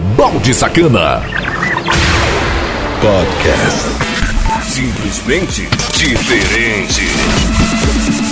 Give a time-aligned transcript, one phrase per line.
[0.00, 1.22] Balde Sacana.
[3.00, 3.88] Podcast.
[4.62, 8.31] Simplesmente diferente.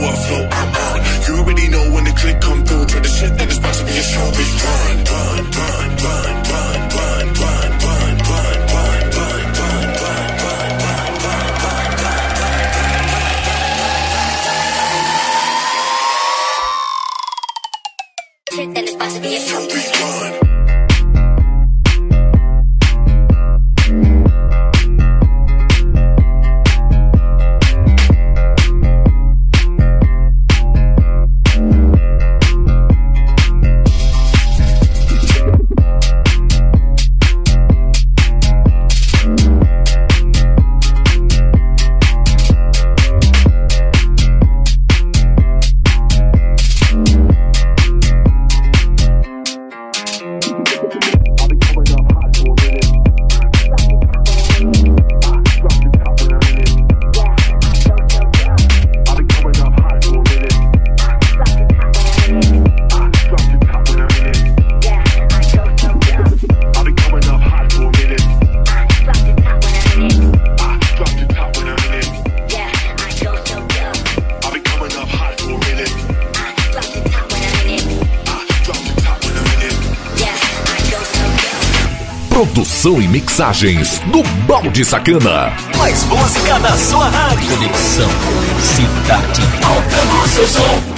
[0.00, 0.67] what's up?
[83.38, 85.52] mensagens do Balde Sacana.
[85.76, 87.56] Mais música da sua rádio.
[87.56, 88.10] Conexão
[88.60, 90.97] Cidade Alta no seu som.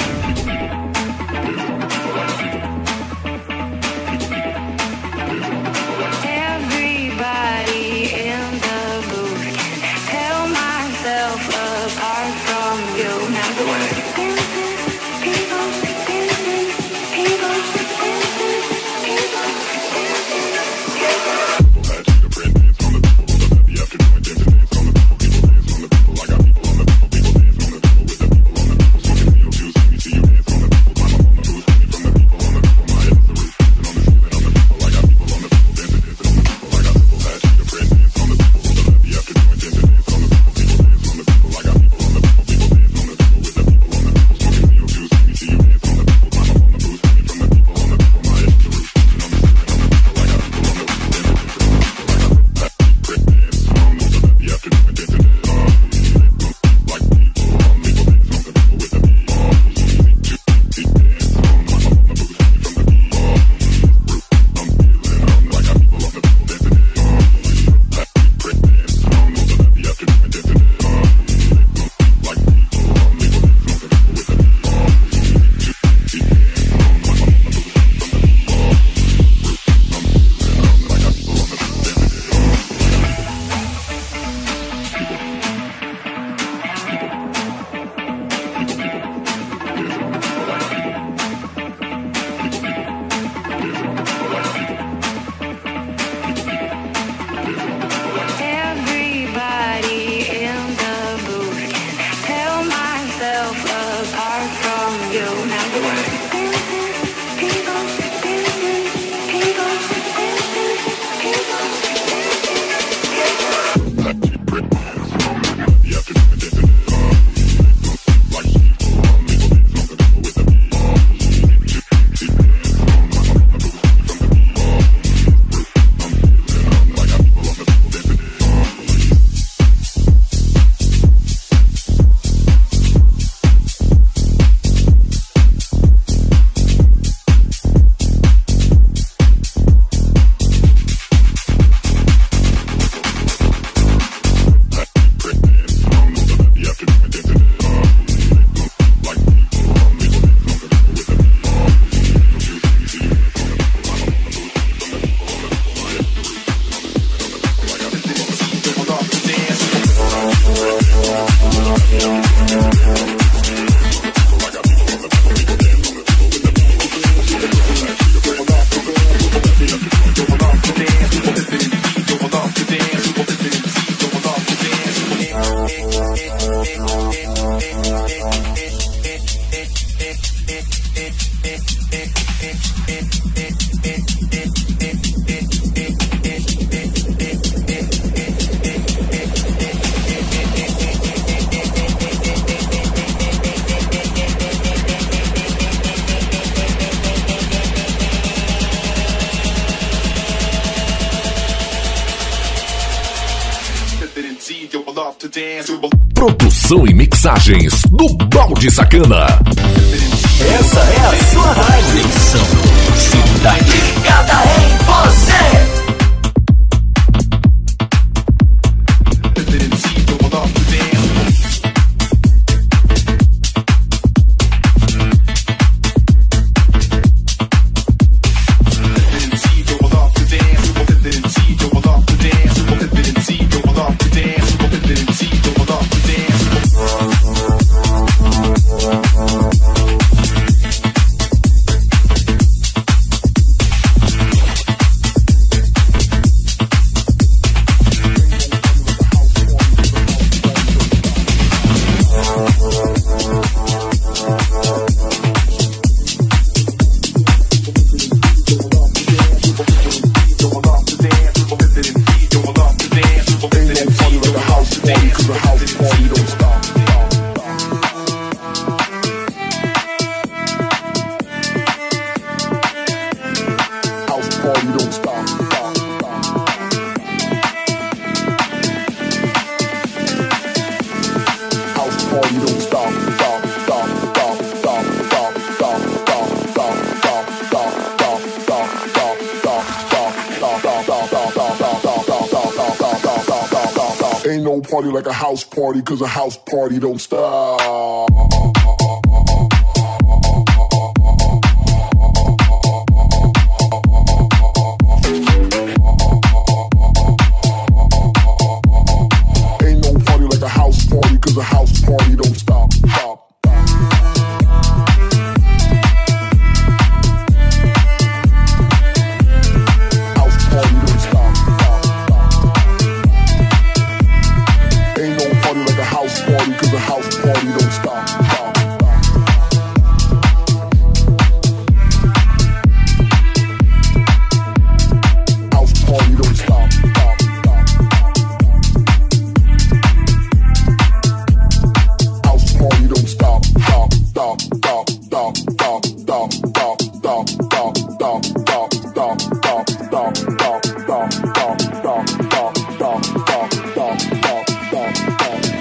[296.00, 297.19] a house party don't stop.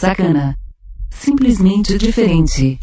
[0.00, 0.56] sacana.
[1.10, 2.78] Simplesmente diferente.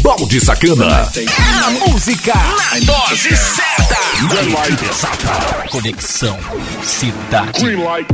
[0.00, 1.10] Balde Sacana.
[1.16, 3.96] É a música na dose certa.
[4.32, 5.68] Red light.
[5.70, 6.38] Conexão
[6.84, 7.60] Cidade.
[7.60, 8.06] Green light.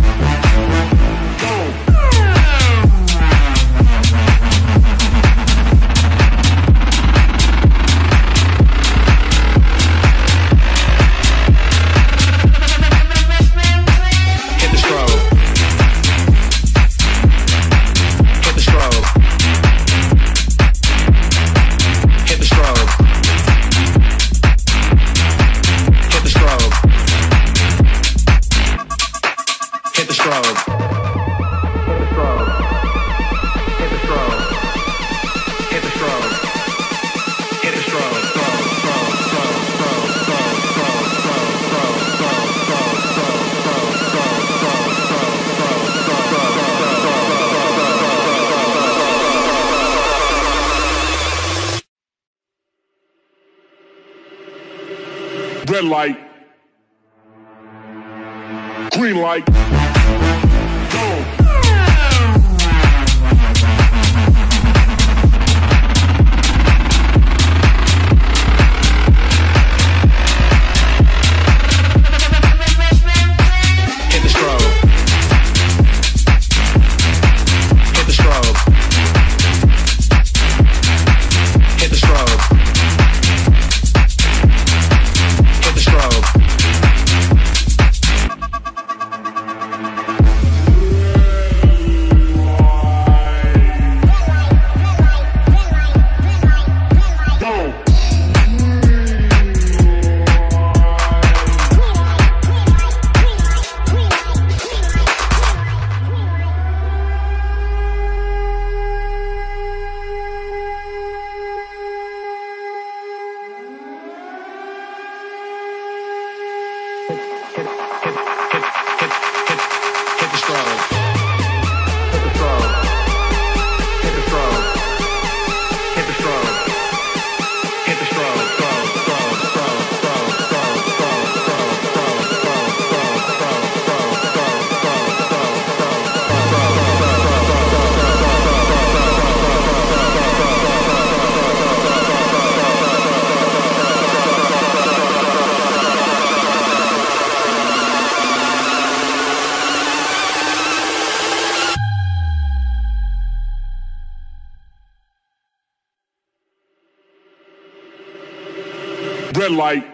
[159.58, 159.87] like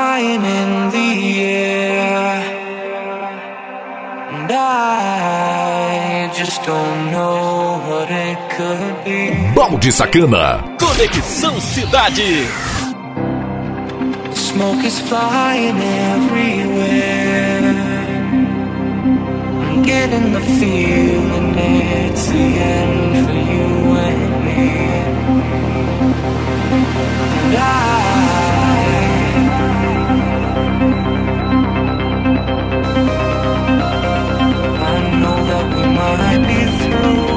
[0.00, 2.38] I'm in the air,
[4.32, 9.20] and I just don't know what it could be.
[9.56, 12.46] Balde Sacana, Conexão Cidade.
[14.30, 15.78] The smoke is flying
[16.14, 17.74] everywhere.
[19.66, 24.62] I'm getting the feeling it's the end for you and me.
[27.42, 28.47] And I
[36.36, 37.27] me through.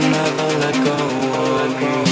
[0.00, 0.96] never let go
[1.64, 2.05] of me.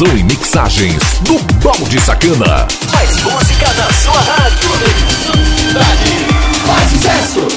[0.00, 2.66] Produção e mixagens do Balde Sacana.
[2.90, 4.70] Mais música na sua rádio.
[6.66, 7.49] Mais sucesso.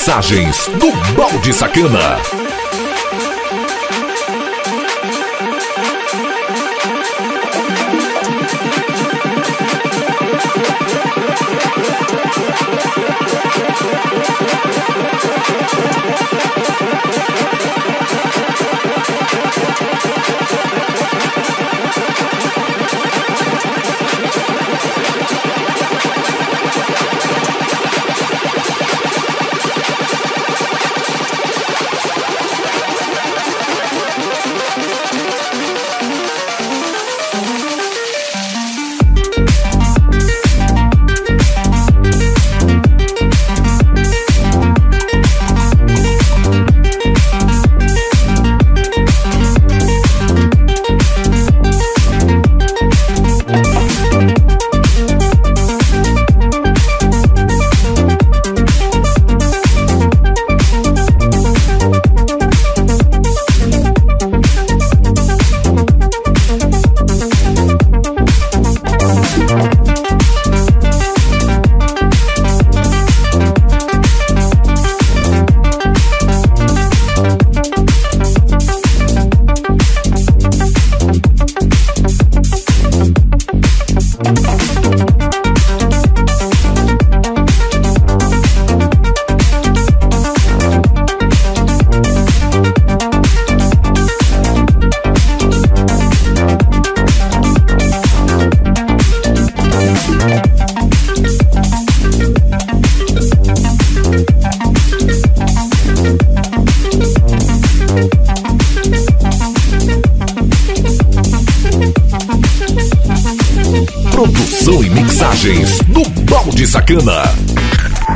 [0.00, 2.39] Mixagens do Balde Sacana.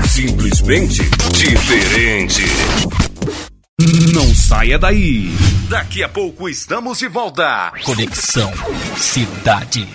[0.09, 2.43] Simplesmente diferente.
[4.13, 5.31] Não saia daí.
[5.69, 7.73] Daqui a pouco estamos de volta.
[7.85, 8.53] Conexão
[8.97, 9.87] Cidade.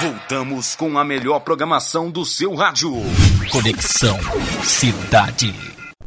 [0.02, 2.94] Voltamos com a melhor programação do seu rádio.
[3.52, 4.18] Conexão
[4.64, 5.54] Cidade.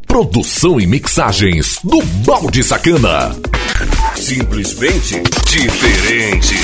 [0.06, 3.36] Produção e mixagens do Balde Sacana.
[4.16, 6.54] Simplesmente diferente.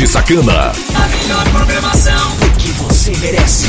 [0.00, 0.72] de Sacana.
[0.94, 3.68] A melhor programação que você merece.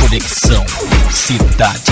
[0.00, 0.66] Conexão
[1.08, 1.91] Cidade.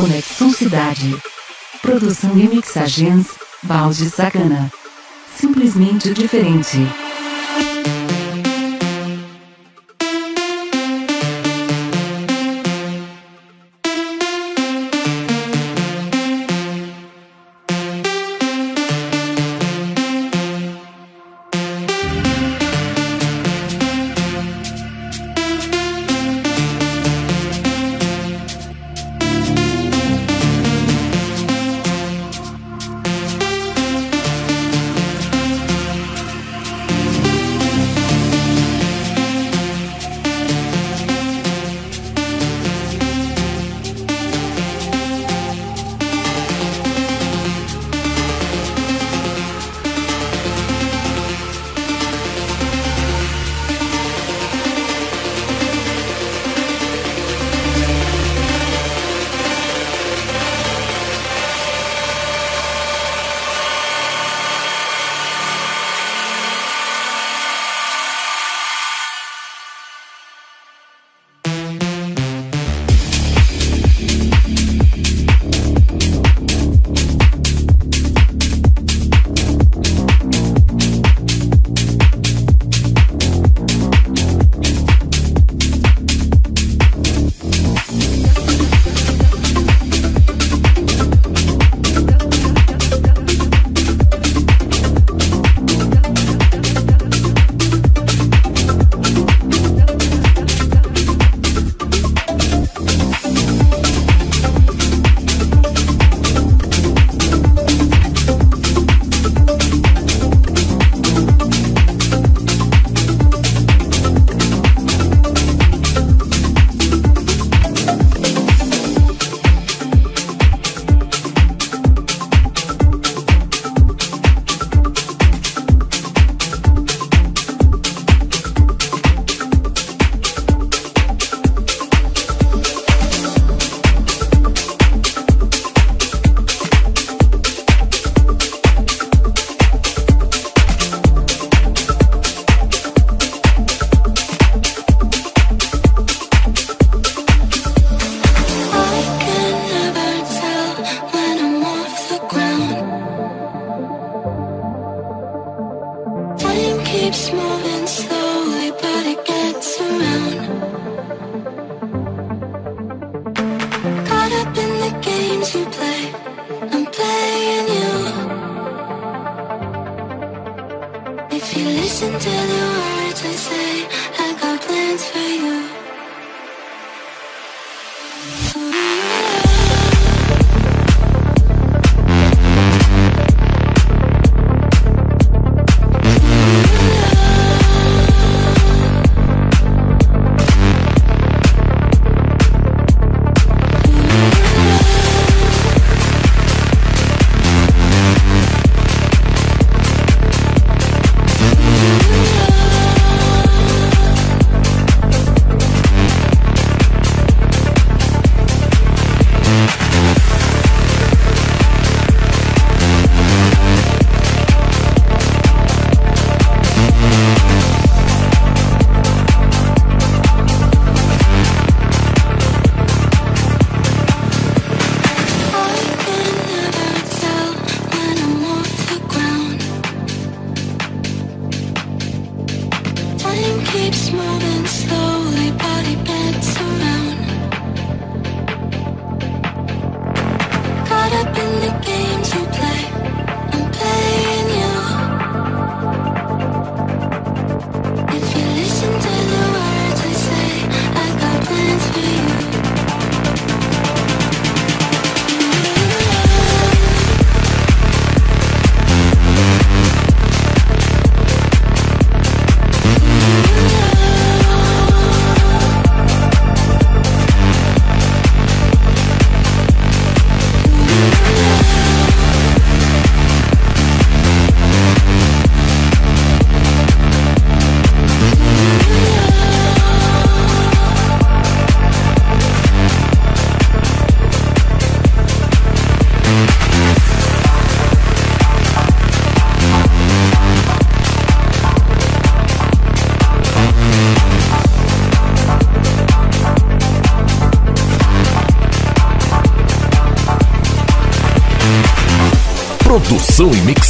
[0.00, 1.14] Conexão Cidade.
[1.82, 3.26] Produção e mixagens,
[3.62, 4.72] balde sacana.
[5.36, 6.78] Simplesmente diferente.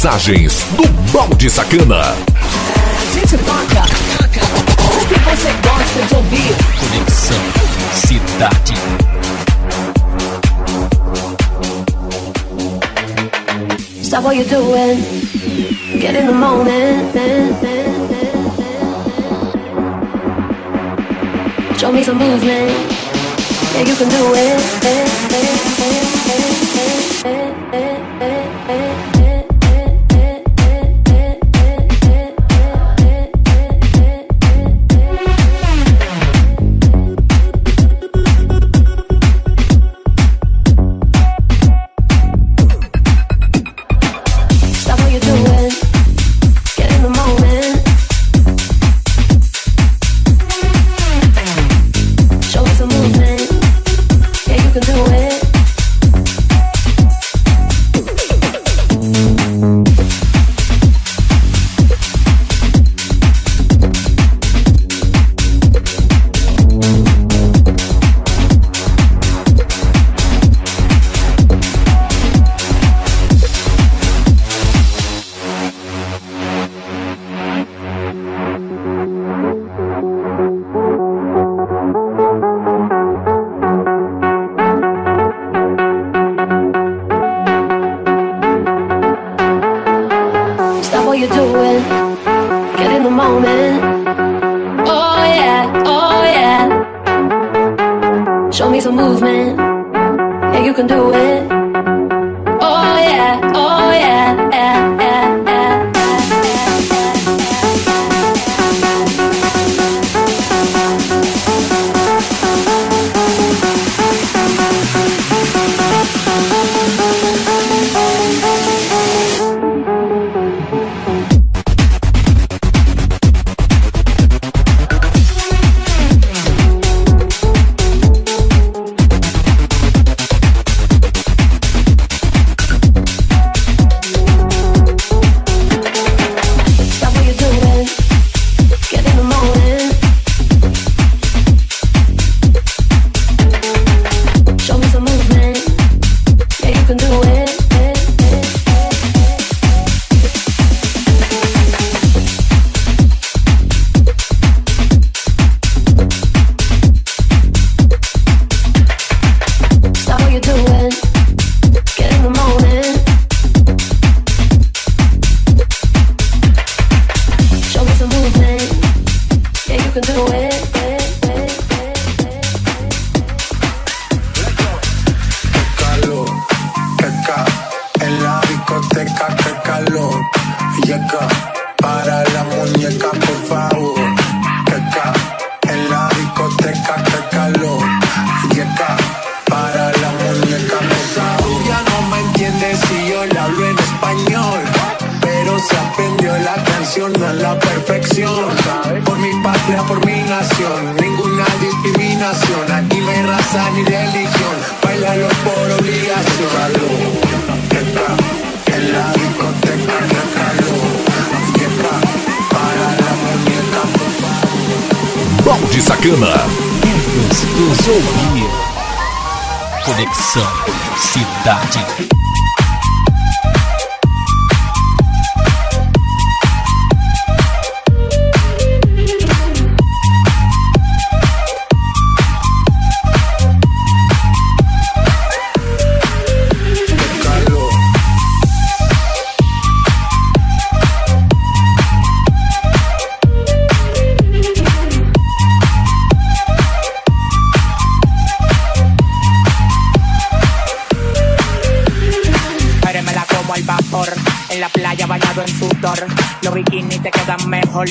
[0.03, 2.01] Mensagens do Balde Sacana.
[2.01, 6.55] A gente toca o que você gosta de ouvir.
[6.79, 7.37] Conexão
[7.93, 8.73] Cidade.
[14.01, 14.97] Stop what you're doing.
[15.99, 17.13] Get in the moment.
[21.77, 22.71] Show me some movement.
[23.75, 24.60] Yeah, you can do it.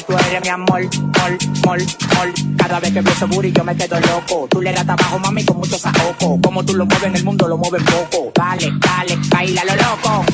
[0.06, 1.86] Tú eres mi amor, mol, mol,
[2.16, 2.32] mol.
[2.56, 4.46] Cada vez que veo ese booty yo me quedo loco.
[4.50, 6.38] Tú le das trabajo, mami, con mucho saoco.
[6.42, 8.32] Como tú lo mueves en el mundo, lo mueves poco.
[8.34, 10.24] Dale, dale, baila lo loco.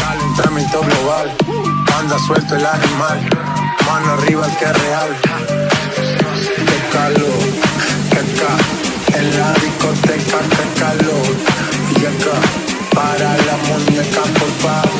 [0.00, 1.36] Calentamiento global,
[1.98, 3.20] anda suelto el animal,
[3.86, 5.08] mano arriba el que es real.
[6.66, 7.40] Qué calor,
[8.10, 11.36] qué ca, en la discoteca, qué calor.
[11.96, 12.36] Y acá,
[12.94, 14.99] para la muñeca, por favor.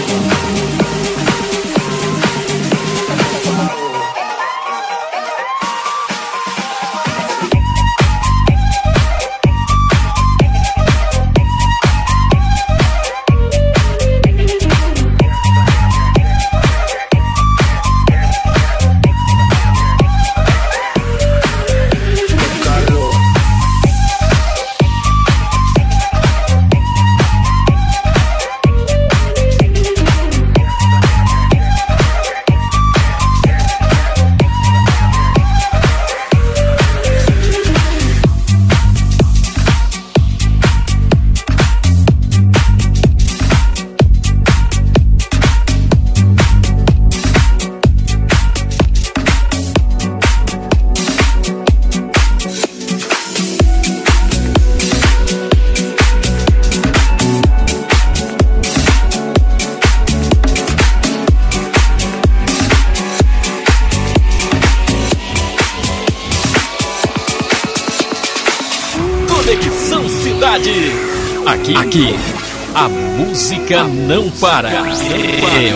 [73.71, 74.69] Música não para.
[74.71, 75.75] É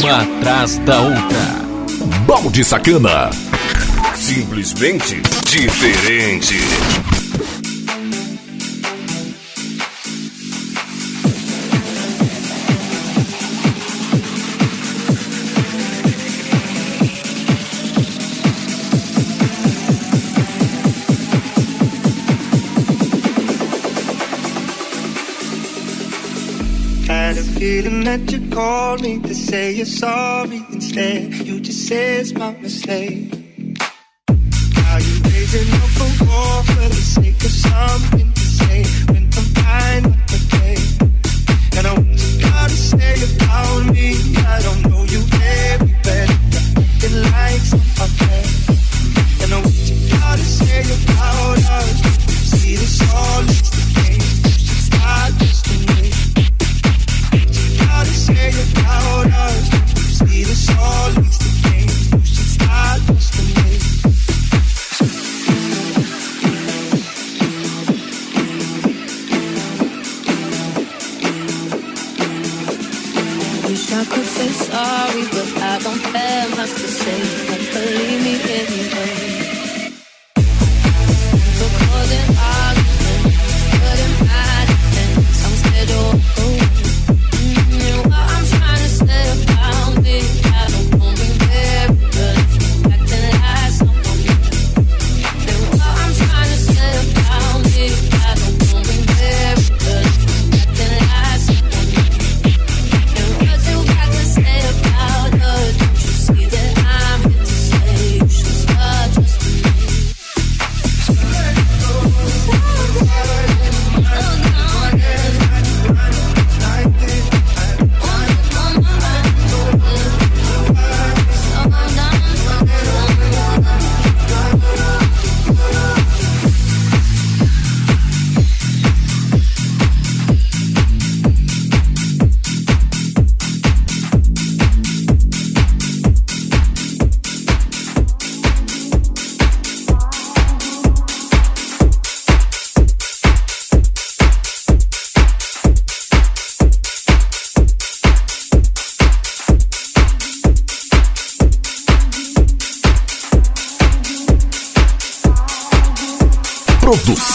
[0.00, 1.66] uma atrás da outra.
[2.26, 3.30] Balde Sacana.
[4.14, 6.56] Simplesmente diferente.
[27.66, 31.34] Feeling that you called me to say you're sorry instead.
[31.46, 33.26] You just say it's my mistake.
[34.90, 38.78] Are you raising up a war for the sake of something to say
[39.10, 40.78] when I'm fine with the day?
[41.76, 44.08] And I want you gotta say about me.
[44.54, 46.30] I don't know you very well.
[47.06, 48.65] It likes my friend.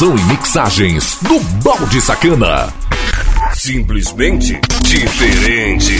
[0.01, 2.73] Produção e mixagens do Balde Sacana.
[3.53, 5.95] Simplesmente diferente.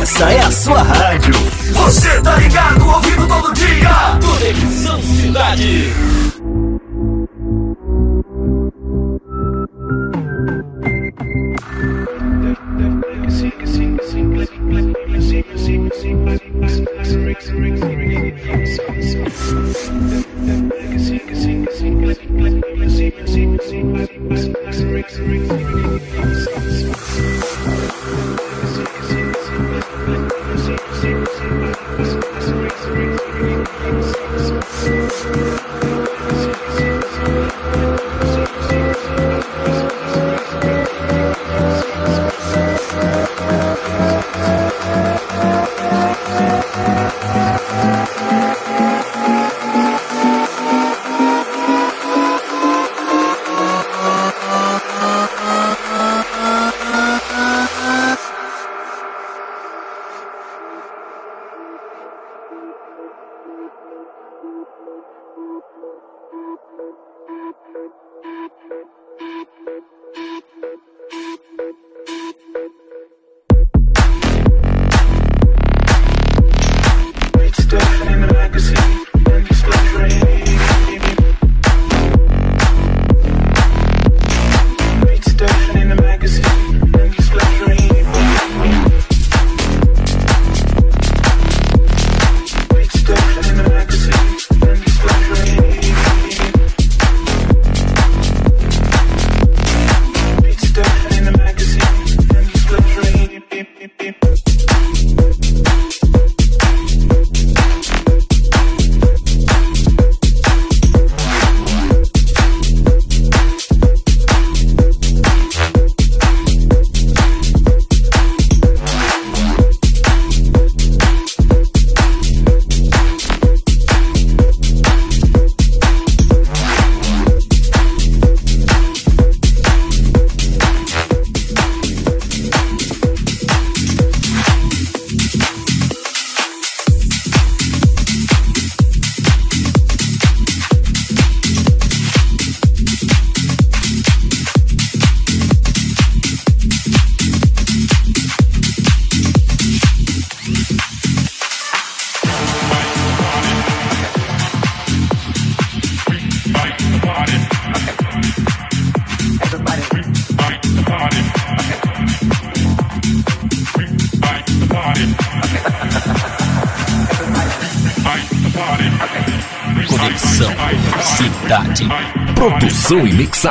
[0.00, 1.34] Essa é a sua rádio.
[1.74, 4.18] Você tá ligado, ouvindo todo dia.
[4.24, 5.92] Conexão Cidade.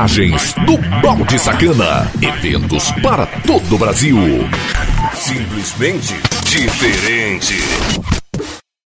[0.04, 2.12] Mixagens do Balde Sacana.
[2.22, 4.18] Eventos para todo o Brasil.
[5.14, 6.14] Simplesmente
[6.46, 8.13] diferente.